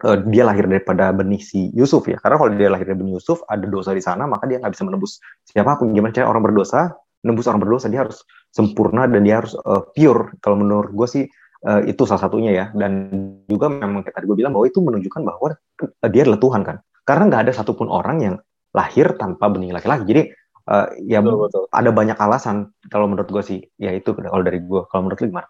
[0.04, 2.20] uh, dia lahir daripada benih si Yusuf ya.
[2.20, 4.84] Karena kalau dia lahir dari benih Yusuf ada dosa di sana maka dia nggak bisa
[4.84, 5.94] menebus siapa pun.
[5.96, 6.94] Gimana cara orang berdosa
[7.26, 8.22] menembus orang berdosa dia harus
[8.54, 10.38] sempurna dan dia harus uh, pure.
[10.38, 11.24] Kalau menurut gue sih
[11.66, 12.66] uh, itu salah satunya ya.
[12.78, 13.10] Dan
[13.50, 16.78] juga memang kayak tadi gue bilang bahwa itu menunjukkan bahwa uh, dia adalah Tuhan kan.
[17.02, 18.36] Karena nggak ada satupun orang yang
[18.78, 20.06] lahir tanpa benih laki-laki.
[20.06, 20.22] Jadi
[20.70, 21.64] uh, ya Betul, betul.
[21.74, 23.60] ada banyak alasan kalau menurut gue sih.
[23.82, 25.50] Ya itu kalau dari gue kalau menurut lu gimana?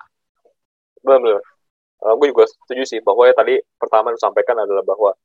[1.03, 1.43] Benar-benar.
[2.05, 5.17] gue juga setuju sih bahwa ya tadi pertama yang disampaikan adalah bahwa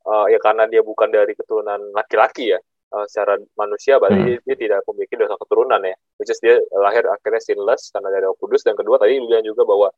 [0.00, 2.58] eh, ya karena dia bukan dari keturunan laki-laki ya
[2.94, 4.26] eh, secara manusia berarti Hmm.
[4.26, 8.24] dia, dia tidak memiliki dosa keturunan ya which is dia lahir akhirnya sinless karena dari
[8.28, 9.88] Roh Kudus dan kedua tadi bilang juga bahwa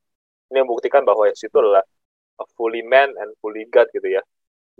[0.52, 1.82] ini membuktikan bahwa Yesus itu adalah
[2.58, 4.22] fully man and fully God gitu ya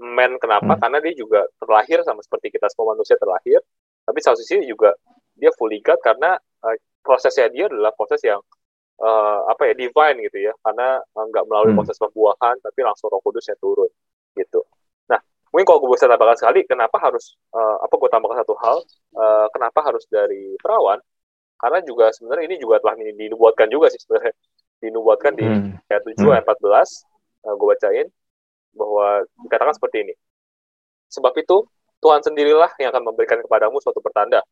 [0.00, 0.80] man kenapa Hmm.
[0.82, 3.60] karena dia juga terlahir sama seperti kita semua manusia terlahir
[4.06, 4.94] tapi satu sisi juga
[5.38, 6.34] dia fully God karena
[6.66, 8.40] eh, prosesnya dia adalah proses yang
[9.00, 11.78] eh, apa ya divine gitu ya karena nggak melalui Hmm.
[11.78, 13.90] proses pembuahan tapi langsung Roh Kudus yang turun
[14.38, 14.62] gitu.
[15.54, 18.76] Mungkin kalau gue bisa tambahkan sekali kenapa harus eh, apa gue tambahkan satu hal
[19.14, 20.98] eh, kenapa harus dari perawan
[21.62, 24.34] karena juga sebenarnya ini juga telah di- dinubuatkan juga sih sebenarnya
[24.82, 25.78] dinubuatkan di Hmm.
[25.86, 26.34] ayat 7 Hmm.
[26.34, 27.06] ayat 14
[27.46, 28.06] eh, gue bacain
[28.74, 30.14] bahwa dikatakan seperti ini
[31.06, 31.62] sebab itu
[32.02, 34.42] Tuhan sendirilah yang akan memberikan kepadamu suatu pertanda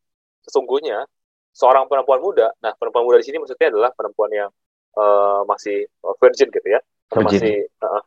[0.47, 1.03] sesungguhnya
[1.51, 4.51] seorang perempuan muda nah perempuan muda di sini maksudnya adalah perempuan yang
[4.95, 5.83] eh, masih
[6.23, 7.27] virgin gitu ya Virgin.
[7.27, 8.03] masih eh,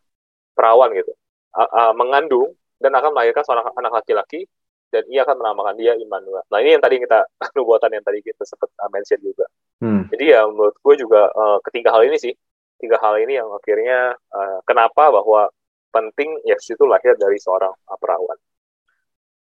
[0.56, 1.12] perawan gitu
[1.60, 4.46] A- a- mengandung dan akan melahirkan seorang anak laki-laki
[4.94, 6.44] dan ia akan menamakan dia Immanuel.
[6.48, 7.26] Nah ini yang tadi kita
[7.58, 9.46] nubuatan yang tadi kita sempat uh, mention juga.
[9.84, 10.08] Hmm.
[10.12, 12.32] Jadi ya menurut gue juga uh, ketiga hal ini sih,
[12.80, 15.52] tiga hal ini yang akhirnya uh, kenapa bahwa
[15.92, 18.38] penting Yesus itu lahir dari seorang uh, perawan.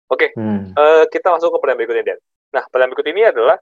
[0.09, 0.73] Oke, Hmm.
[0.77, 2.19] uh, kita masuk ke pertanyaan berikutnya Dan.
[2.53, 3.57] Nah pertanyaan berikut ini adalah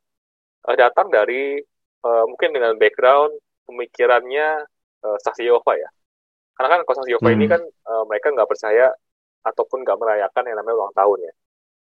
[0.67, 1.59] uh, datang dari
[2.03, 3.35] uh, mungkin dengan background
[3.67, 4.47] pemikirannya
[5.03, 5.89] uh, saksi Yehova ya.
[6.55, 7.53] Karena kan kalau saksi Yehova ini Hmm.
[7.55, 8.91] kan uh, mereka nggak percaya
[9.41, 11.33] ataupun nggak merayakan yang namanya ulang tahun ya.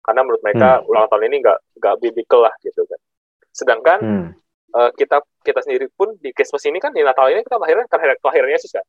[0.02, 3.00] Karena menurut mereka ulang tahun ini nggak nggak biblical lah gitu kan.
[3.52, 4.28] Sedangkan Hmm.
[4.67, 8.17] eh, kita kita sendiri pun di Christmas ini kan di Natal ini kita melahirkan kelahiran,
[8.20, 8.86] kelahiran Yesus kan.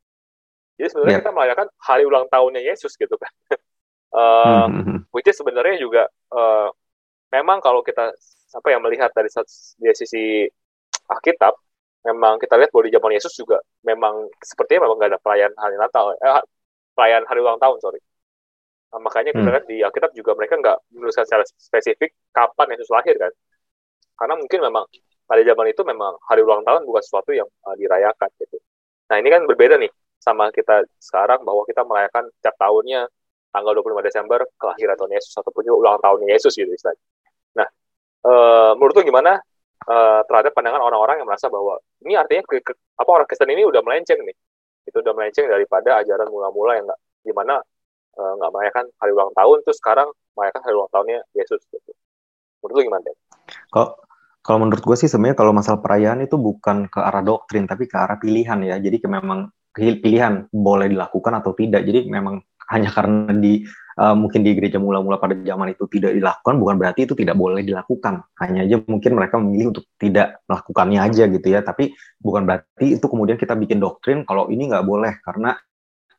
[0.79, 1.23] Jadi sebenarnya Iya.
[1.23, 3.33] kita merayakan hari ulang tahunnya Yesus gitu kan.
[4.09, 4.81] Eh, Hmm.
[4.89, 4.99] Hmm.
[5.13, 6.69] which is sebenarnya juga eh,
[7.29, 8.09] memang kalau kita
[8.57, 9.29] apa yang melihat dari,
[9.77, 10.49] dari sisi
[11.13, 11.53] Alkitab,
[12.09, 15.77] memang kita lihat bahwa di zaman Yesus juga memang sepertinya memang nggak ada perayaan hari
[15.77, 16.41] Natal, eh,
[16.97, 18.01] perayaan hari ulang tahun sorry
[18.93, 19.67] nah, makanya kita Hmm.
[19.69, 23.33] di Alkitab juga mereka nggak menuliskan secara spesifik kapan Yesus lahir kan
[24.19, 24.85] karena mungkin memang
[25.29, 28.57] pada zaman itu memang hari ulang tahun bukan sesuatu yang uh, dirayakan gitu
[29.09, 33.07] nah ini kan berbeda nih sama kita sekarang bahwa kita merayakan setiap tahunnya
[33.49, 37.01] tanggal 25 Desember kelahiran Tuhan Yesus ataupun juga ulang tahunnya Yesus gitu istilahnya.
[37.57, 37.69] Nah,
[38.29, 39.41] eh, menurut lu gimana
[39.89, 43.65] eh, terhadap pandangan orang-orang yang merasa bahwa ini artinya ke, ke- apa orang Kristen ini
[43.65, 44.37] udah melenceng nih,
[44.85, 47.55] itu udah melenceng daripada ajaran mula-mula yang nggak gimana
[48.19, 51.91] eh, nggak merayakan hari ulang tahun, terus sekarang merayakan hari ulang tahunnya Yesus gitu.
[52.63, 53.03] Menurut lu gimana?
[53.07, 53.17] Den?
[53.71, 53.89] Kalau
[54.43, 57.97] kalau menurut gue sih sebenarnya kalau masalah perayaan itu bukan ke arah doktrin tapi ke
[58.01, 58.81] arah pilihan ya.
[58.81, 61.85] Jadi memang pil- pilihan boleh dilakukan atau tidak.
[61.85, 62.41] Jadi memang
[62.73, 63.61] hanya karena di
[64.01, 67.61] uh, mungkin di gereja mula-mula pada zaman itu tidak dilakukan bukan berarti itu tidak boleh
[67.61, 68.25] dilakukan.
[68.41, 71.61] Hanya aja mungkin mereka memilih untuk tidak melakukannya aja gitu ya.
[71.61, 75.61] Tapi bukan berarti itu kemudian kita bikin doktrin kalau ini nggak boleh karena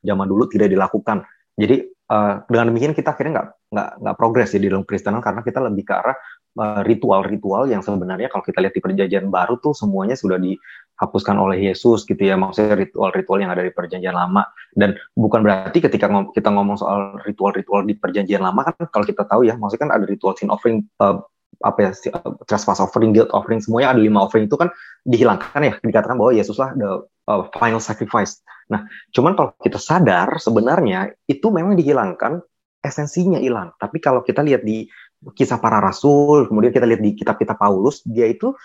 [0.06, 1.26] zaman dulu tidak dilakukan.
[1.60, 1.76] Jadi
[2.08, 5.60] uh, dengan demikian kita akhirnya nggak nggak nggak progres ya di dalam Kristenan karena kita
[5.60, 6.16] lebih ke arah
[6.56, 11.70] uh, ritual-ritual yang sebenarnya kalau kita lihat di perjanjian baru tuh semuanya sudah dihapuskan oleh
[11.70, 12.40] Yesus gitu ya.
[12.40, 14.48] Maksudnya ritual-ritual yang ada di perjanjian lama.
[14.72, 19.28] Dan bukan berarti ketika ngom kita ngomong soal ritual-ritual di perjanjian lama kan kalau kita
[19.28, 21.20] tahu ya maksudnya kan ada ritual sin offering uh,
[21.66, 24.72] apa ya uh, trespass offering guilt offering semuanya ada lima offering itu kan
[25.04, 28.40] dihilangkan ya dikatakan bahwa Yesuslah the uh, final sacrifice
[28.72, 32.40] nah cuman kalau kita sadar sebenarnya itu memang dihilangkan
[32.80, 34.88] esensinya hilang tapi kalau kita lihat di
[35.36, 38.56] kisah para rasul, kemudian kita lihat di kitab-kitab Paulus, dia itu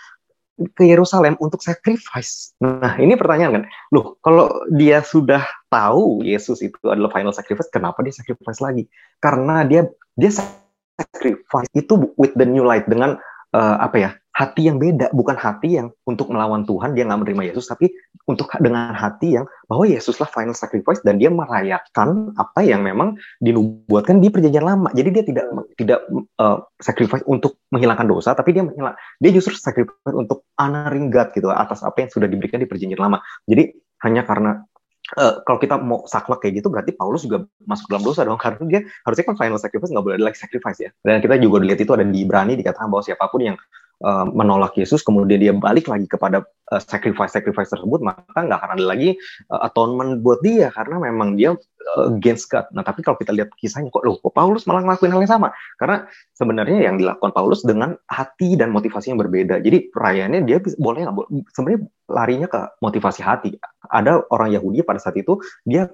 [0.54, 2.54] ke Yerusalem untuk sacrifice.
[2.62, 8.07] Nah, ini pertanyaan kan, loh, kalau dia sudah tahu Yesus itu adalah final sacrifice, kenapa
[8.07, 8.87] dia sacrifice lagi?
[9.18, 10.30] Karena dia dia
[10.98, 13.18] sacrifice itu with the new light dengan
[13.54, 17.54] uh, apa ya hati yang beda, bukan hati yang untuk melawan Tuhan dia nggak menerima
[17.54, 17.94] Yesus, tapi
[18.26, 24.18] untuk dengan hati yang bahwa Yesuslah final sacrifice dan dia merayakan apa yang memang dinubuatkan
[24.18, 24.90] di perjanjian lama.
[24.90, 25.46] Jadi dia tidak
[25.78, 26.00] tidak
[26.42, 31.54] uh, sacrifice untuk menghilangkan dosa, tapi dia menghilang, dia justru sacrifice untuk honoring God gitu
[31.54, 33.22] atas apa yang sudah diberikan di perjanjian lama.
[33.46, 33.70] Jadi
[34.02, 34.66] hanya karena
[35.18, 38.62] uh, kalau kita mau saklek kayak gitu berarti Paulus juga masuk dalam dosa dong karena
[38.66, 40.90] dia harusnya kan final sacrifice nggak boleh ada lagi sacrifice ya.
[41.03, 43.57] Dan kita juga lihat itu ada di Ibrani dikatakan bahwa siapa pun yang
[44.03, 48.70] uh, menolak Yesus kemudian dia balik lagi kepada uh, sacrifice sacrifice tersebut maka nggak akan
[48.81, 49.14] ada lagi
[49.53, 52.66] uh, atonement buat dia karena memang dia uh, against God.
[52.74, 55.48] Nah tapi kalau kita lihat kisahnya kok loh kok Paulus malah ngelakuin hal yang sama
[55.79, 59.62] karena sebenarnya yang dilakukan Paulus dengan hati dan motivasi yang berbeda.
[59.62, 61.16] Jadi perayaannya dia bisa, boleh nggak
[61.55, 63.57] sebenarnya larinya ke motivasi hati.
[63.94, 65.87] Ada orang Yahudi pada saat itu dia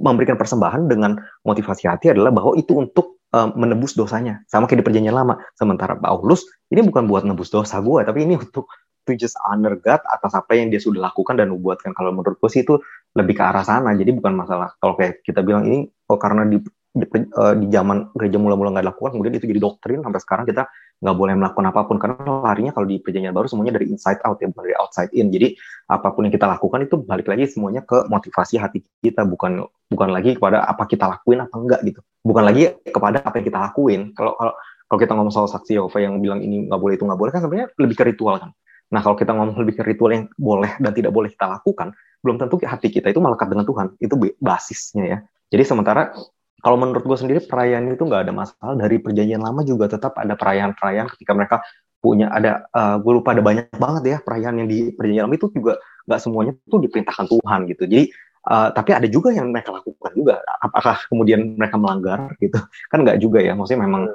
[0.00, 4.86] memberikan persembahan dengan motivasi hati adalah bahwa itu untuk uh, menebus dosanya sama kayak di
[4.88, 5.36] perjanjian lama.
[5.52, 8.72] Sementara Paulus ini bukan buat nebus dosa gue, tapi ini untuk
[9.04, 11.92] to just honor God atas apa yang dia sudah lakukan dan membuatkan.
[11.92, 12.80] Kalau menurut gue sih itu
[13.12, 13.92] lebih ke arah sana.
[13.92, 16.62] Jadi bukan masalah kalau kayak kita bilang ini oh karena di
[16.92, 20.68] di, uh, di zaman gereja mula-mula nggak dilakukan, kemudian itu jadi doktrin sampai sekarang kita
[21.02, 24.38] nggak boleh melakukan apa pun karena larinya kalau di perjanjian baru semuanya dari inside out
[24.38, 25.34] ya bukan dari outside in.
[25.34, 25.58] Jadi
[25.90, 30.08] apa pun yang kita lakukan itu balik lagi semuanya ke motivasi hati kita bukan bukan
[30.14, 32.00] lagi kepada apa kita lakuin apa enggak gitu.
[32.22, 34.00] Bukan lagi kepada apa yang kita lakuin.
[34.14, 34.54] Kalau kalau
[34.86, 37.40] kalau kita ngomong soal saksi Yehova yang bilang ini nggak boleh itu nggak boleh kan
[37.42, 38.54] sebenarnya lebih ke ritual kan.
[38.94, 42.36] Nah kalau kita ngomong lebih ke ritual yang boleh dan tidak boleh kita lakukan, belum
[42.38, 43.86] tentu hati kita itu melekat dengan Tuhan.
[43.98, 45.18] Itu basisnya ya.
[45.50, 46.14] Jadi sementara
[46.62, 48.74] kalau menurut gue sendiri perayaan itu nggak ada masalah.
[48.78, 51.56] Dari perjanjian lama juga tetap ada perayaan-perayaan ketika mereka
[51.98, 55.50] punya ada uh, gue lupa ada banyak banget ya perayaan yang di perjanjian lama itu
[55.54, 57.82] juga nggak semuanya tuh diperintahkan Tuhan gitu.
[57.90, 58.04] Jadi
[58.46, 60.34] uh, tapi ada juga yang mereka lakukan juga.
[60.62, 62.58] Apakah kemudian mereka melanggar gitu?
[62.90, 63.58] Kan nggak juga ya.
[63.58, 64.06] Maksudnya memang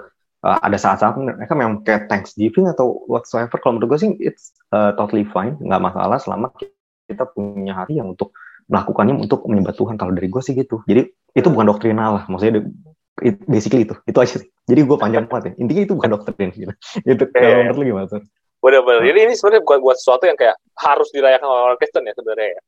[0.48, 3.60] uh, ada saat-saat mereka memang kayak Thanksgiving atau whatsoever.
[3.60, 5.60] Kalau menurut gue sih it's uh, totally fine.
[5.60, 6.48] Nggak masalah selama
[7.08, 8.32] kita punya hati yang untuk
[8.68, 9.96] melakukannya untuk menyembah Tuhan.
[9.96, 10.84] Kalau dari gue sih gitu.
[10.88, 12.24] Jadi itu bukan doktrinal lah.
[12.28, 12.68] Maksudnya
[13.24, 13.96] it, basically itu.
[14.08, 14.50] Itu aja sih.
[14.68, 15.64] Jadi gue panjang banget ya.
[15.64, 16.74] Intinya itu bukan doktrin gitu.
[17.04, 18.22] Itu yeah, kalau menurut lu gimana tuh
[18.58, 22.14] benar-benar jadi ini sebenarnya bukan buat sesuatu yang kayak harus dirayakan oleh orang Kristen ya
[22.18, 22.62] sebenarnya ya.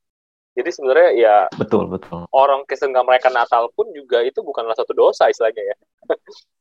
[0.59, 2.25] Jadi sebenarnya ya betul betul.
[2.35, 5.75] orang Kristen nggak merayakan Natal pun juga itu bukanlah satu dosa istilahnya ya.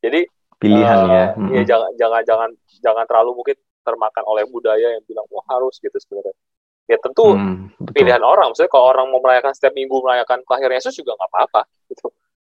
[0.05, 0.21] Jadi
[0.59, 1.25] pilihan uh, ya.
[1.37, 1.55] mm-hmm.
[1.55, 2.51] ya jangan jangan jangan
[2.83, 6.35] jangan terlalu mungkin termakan oleh budaya yang bilang wah harus gitu sebenarnya
[6.89, 8.51] ya tentu hmm, pilihan orang.
[8.51, 11.61] Maksudnya kalau orang mau merayakan setiap minggu merayakan kelahiran Yesus juga nggak apa-apa
[11.93, 12.09] gitu.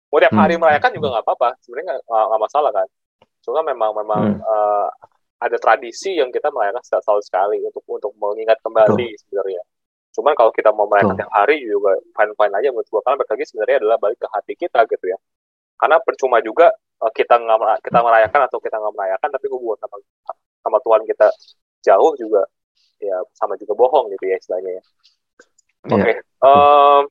[0.10, 0.62] Mau tiap hari hmm.
[0.63, 1.49] merayakan juga nggak apa-apa.
[1.62, 2.88] Sebenarnya nggak masalah kan.
[3.43, 4.41] Cuma memang memang hmm.
[4.41, 4.88] uh,
[5.39, 9.19] ada tradisi yang kita merayakan setiap tahun sekali untuk untuk mengingat kembali Betul.
[9.28, 9.62] sebenarnya.
[10.15, 13.02] Cuman kalau kita mau merayakan tiap hari juga fine fine aja menurut gua.
[13.04, 15.19] Karena lagi sebenarnya adalah balik ke hati kita gitu ya.
[15.80, 16.71] Karena percuma juga
[17.04, 19.95] uh, kita nggak kita merayakan atau kita nggak merayakan tapi hubungan sama
[20.60, 21.28] sama Tuhan kita
[21.84, 22.43] jauh juga
[23.00, 24.84] ya sama juga bohong gitu ya istilahnya ya.
[25.88, 25.96] Oke.
[25.96, 26.16] Okay.
[26.20, 26.22] Yeah.
[26.44, 27.04] Um,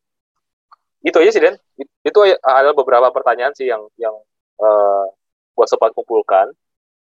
[1.02, 4.12] itu aja sih Den itu adalah beberapa pertanyaan sih yang yang
[4.58, 5.06] uh,
[5.54, 6.50] buat sempat kumpulkan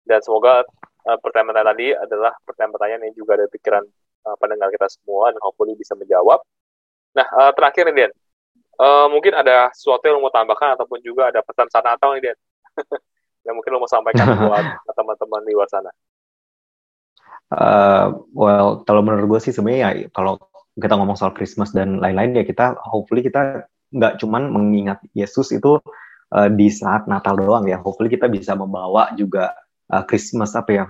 [0.04, 0.64] dan semoga
[1.08, 3.84] uh, pertanyaan tadi adalah pertanyaan-pertanyaan yang juga ada pikiran
[4.28, 6.40] uh, pendengar kita semua dan hopefully bisa menjawab.
[7.16, 8.12] Nah uh, terakhir nih Den,
[8.78, 12.38] uh, mungkin ada sesuatu yang mau tambahkan ataupun juga ada pesan sana Natal nih Den
[13.48, 15.90] yang mungkin lo mau sampaikan buat teman-teman di luar sana.
[17.50, 20.38] Uh, well, kalau menurut gue sih sebenarnya ya kalau
[20.78, 25.82] kita ngomong soal Christmas dan lain-lain ya kita hopefully kita nggak cuman mengingat Yesus itu
[26.34, 27.82] uh, di saat Natal doang ya.
[27.82, 29.54] Hopefully kita bisa membawa juga
[29.90, 30.84] uh, Christmas apa ya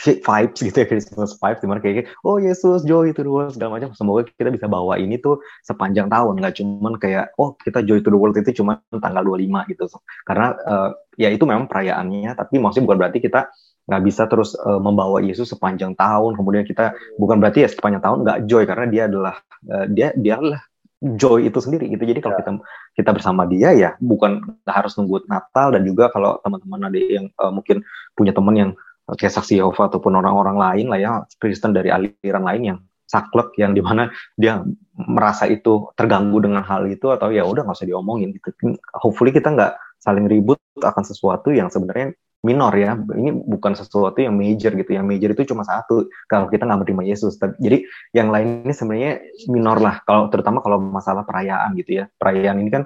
[0.00, 1.60] vibes gitu ya Christmas vibes.
[1.64, 3.96] Di mana kayak oh Yesus joy to the world segala macam.
[3.96, 6.40] Semoga kita bisa bawa ini tuh sepanjang tahun.
[6.40, 9.84] Nggak cuman kayak oh kita joy to the world itu cuma tanggal 25 gitu.
[10.28, 13.48] Karena uh, ya itu memang perayaannya tapi maksudnya bukan berarti kita
[13.84, 18.18] nggak bisa terus uh, membawa Yesus sepanjang tahun kemudian kita bukan berarti ya sepanjang tahun
[18.24, 19.34] nggak joy karena dia adalah
[19.68, 20.62] uh, dia dia adalah
[21.04, 22.00] joy itu sendiri gitu.
[22.08, 22.40] Jadi kalau ya.
[22.40, 22.50] kita
[22.96, 27.52] kita bersama dia ya bukan harus nunggu Natal dan juga kalau teman-teman ada yang uh,
[27.52, 27.84] mungkin
[28.16, 28.70] punya teman yang
[29.04, 33.76] kayak saksi Yehova ataupun orang-orang lain lah ya Kristen dari aliran lain yang saklek yang
[33.76, 34.64] di mana dia
[34.96, 38.48] merasa itu terganggu dengan hal itu atau ya udah nggak usah diomongin gitu.
[38.96, 42.92] Hopefully kita nggak saling ribut akan sesuatu yang sebenarnya minor ya.
[42.92, 44.92] Ini bukan sesuatu yang major gitu.
[44.92, 47.40] Yang major itu cuma satu kalau kita nggak menerima Yesus.
[47.40, 49.12] Jadi yang lain ini sebenarnya
[49.48, 50.04] minor lah.
[50.04, 52.12] Kalau terutama kalau masalah perayaan gitu ya.
[52.20, 52.84] Perayaan ini kan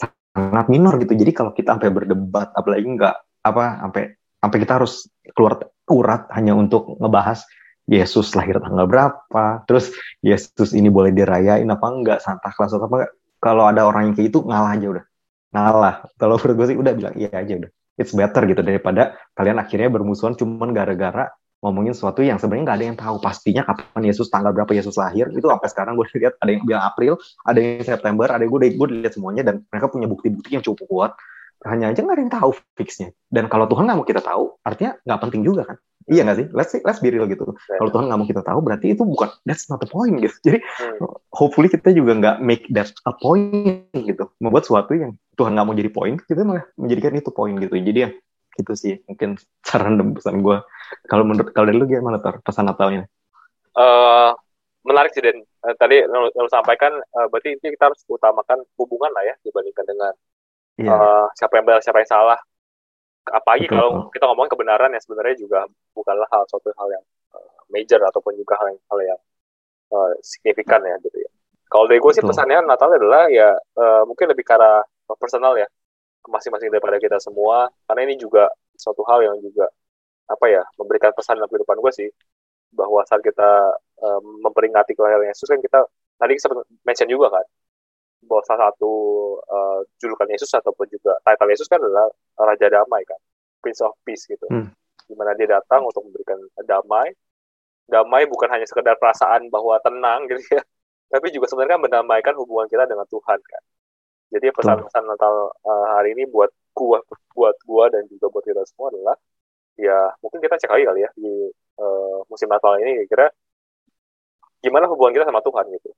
[0.00, 1.12] sangat minor gitu.
[1.12, 5.06] Jadi kalau kita sampai berdebat, apalagi nggak apa sampai sampai kita harus
[5.36, 7.44] keluar urat hanya untuk ngebahas
[7.86, 13.12] Yesus lahir tanggal berapa, terus Yesus ini boleh dirayain apa enggak, Santa Claus apa enggak.
[13.38, 15.04] Kalau ada orang yang kayak itu ngalah aja udah.
[15.54, 15.94] Ngalah.
[16.18, 19.88] Kalau menurut gue sih udah bilang iya aja udah it's better gitu daripada kalian akhirnya
[19.92, 21.32] bermusuhan cuman gara-gara
[21.64, 23.16] ngomongin sesuatu yang sebenarnya nggak ada yang tahu.
[23.18, 26.84] Pastinya kapan Yesus tanggal berapa Yesus lahir itu sampai sekarang gue lihat ada yang bilang
[26.84, 30.64] April ada yang September ada yang gue gue lihat semuanya dan mereka punya bukti-bukti yang
[30.64, 31.12] cukup kuat
[31.64, 35.00] hanya aja nggak ada yang tahu fixnya dan kalau Tuhan nggak mau kita tahu artinya
[35.08, 36.46] nggak penting juga kan Iya nggak sih?
[36.54, 37.50] Let's see, let's be real gitu.
[37.50, 37.82] Yeah.
[37.82, 40.38] Kalau Tuhan nggak mau kita tahu, berarti itu bukan that's not the point gitu.
[40.46, 41.02] Jadi hmm.
[41.34, 44.30] hopefully kita juga nggak make that a point gitu.
[44.38, 47.74] Membuat sesuatu yang Tuhan nggak mau jadi point, kita malah menjadikan itu point gitu.
[47.74, 48.10] Jadi ya
[48.56, 49.34] itu sih mungkin
[49.66, 50.62] saran dan pesan gue.
[51.10, 53.10] Kalau menurut kalau dari lu gimana tar pesan Natalnya?
[53.74, 54.30] Uh,
[54.86, 59.26] menarik sih dan uh, tadi lu, lu sampaikan uh, berarti kita harus utamakan hubungan lah
[59.26, 60.14] ya dibandingkan dengan
[60.80, 60.88] yeah.
[60.88, 60.94] Iya.
[60.96, 62.38] uh, siapa yang benar siapa yang salah
[63.26, 63.74] apalagi Betul.
[63.74, 68.38] kalau kita ngomong kebenaran ya sebenarnya juga bukanlah hal suatu hal yang uh, major ataupun
[68.38, 69.20] juga hal yang hal yang
[69.90, 71.30] uh, signifikan ya gitu ya.
[71.66, 74.86] Kalau dari gue sih pesannya Natal adalah ya uh, mungkin lebih ke arah
[75.18, 75.66] personal ya
[76.30, 79.66] masing-masing daripada kita semua karena ini juga suatu hal yang juga
[80.26, 82.08] apa ya memberikan pesan dalam kehidupan gue sih
[82.74, 85.86] bahwa saat kita um, memperingati kelahiran Yesus kan kita
[86.18, 87.46] tadi sempat mention juga kan
[88.26, 88.92] bahwa salah satu
[89.46, 93.20] uh, julukan Yesus ataupun juga title Yesus kan adalah Raja Damai kan,
[93.62, 94.46] Prince of Peace gitu.
[94.50, 94.74] Hmm.
[95.06, 96.36] Di mana dia datang untuk memberikan
[96.66, 97.14] damai.
[97.86, 100.62] Damai bukan hanya sekedar perasaan bahwa tenang gitu ya,
[101.14, 103.62] tapi juga sebenarnya mendamaikan hubungan kita dengan Tuhan kan.
[104.26, 106.98] Jadi pesan-pesan Natal uh, hari ini buat gua,
[107.30, 109.14] buat gua dan juga buat kita semua adalah
[109.76, 113.28] ya mungkin kita cek lagi kali ya di uh, musim Natal ini kira
[114.64, 115.92] gimana hubungan kita sama Tuhan gitu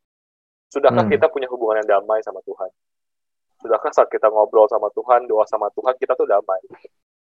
[0.68, 1.12] Sudahkah hmm.
[1.16, 2.68] kita punya hubungan yang damai sama Tuhan?
[3.58, 6.60] Sudahkah saat kita ngobrol sama Tuhan, doa sama Tuhan, kita tuh damai?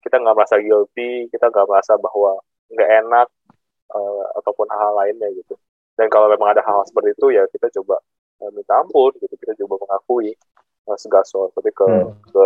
[0.02, 3.28] Kita nggak merasa guilty, kita nggak merasa bahwa nggak enak,
[3.94, 5.54] uh, ataupun hal-hal lainnya gitu.
[5.94, 8.02] Dan kalau memang ada hal, -hal seperti itu, ya kita coba
[8.42, 9.34] uh, minta ampun, gitu.
[9.38, 10.34] Kita coba mengakui
[10.90, 12.34] uh, segala sesuatu ke, hmm.
[12.34, 12.44] ke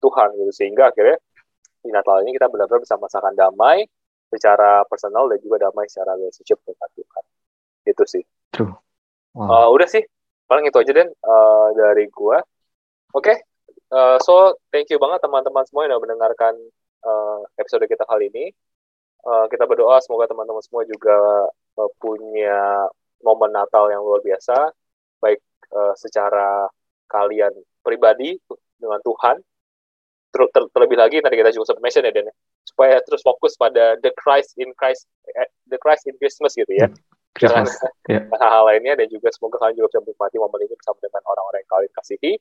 [0.00, 0.52] Tuhan, gitu.
[0.54, 1.18] Sehingga akhirnya
[1.80, 3.88] di Natal ini kita benar-benar bisa merasakan damai
[4.30, 7.24] secara personal dan juga damai secara relationship dengan Tuhan.
[7.88, 8.24] Itu sih.
[8.54, 8.76] True.
[9.34, 9.48] Wow.
[9.48, 10.04] Uh, udah sih,
[10.50, 12.42] paling itu aja deh uh, dari gua.
[13.14, 13.30] Oke.
[13.30, 13.36] Okay.
[13.94, 16.58] uh, so thank you banget teman-teman semua yang udah mendengarkan
[17.06, 18.50] uh, episode kita kali ini.
[19.22, 21.46] Uh, kita berdoa semoga teman-teman semua juga
[21.78, 22.90] uh, punya
[23.22, 24.74] momen Natal yang luar biasa.
[25.22, 25.38] Baik
[25.70, 26.66] uh, secara
[27.06, 27.54] kalian
[27.86, 28.34] pribadi
[28.74, 29.38] dengan Tuhan.
[30.30, 33.58] Ter ter terlebih lagi tadi kita juga sempat mention ya Dan ya, supaya terus fokus
[33.58, 35.10] pada the Christ in Christ
[35.66, 36.86] the Christ in Christmas gitu ya
[37.36, 37.64] dengan
[38.10, 38.26] yeah.
[38.26, 41.70] hal-hal lainnya dan juga semoga kalian juga bisa menikmati momen ini bersama dengan orang-orang yang
[41.70, 42.32] kalian kasihi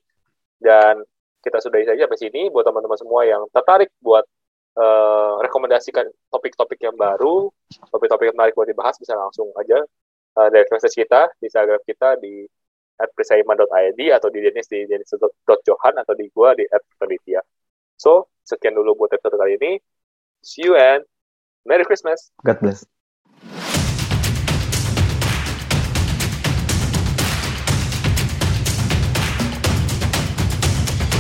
[0.60, 0.96] dan
[1.40, 4.26] kita sudahi saja sampai sini buat teman-teman semua yang tertarik buat
[4.76, 7.48] uh, rekomendasikan topik-topik yang baru
[7.94, 9.80] topik-topik yang menarik buat dibahas bisa langsung aja
[10.36, 12.44] uh, dari message kita di Instagram kita di
[13.00, 16.68] @prisaima.id atau di Denis di denis.johan atau di gua di
[17.00, 17.46] @penelitian.
[17.96, 19.72] So, sekian dulu buat episode kali ini.
[20.44, 21.08] See you and
[21.64, 22.32] Merry Christmas.
[22.44, 22.99] God bless.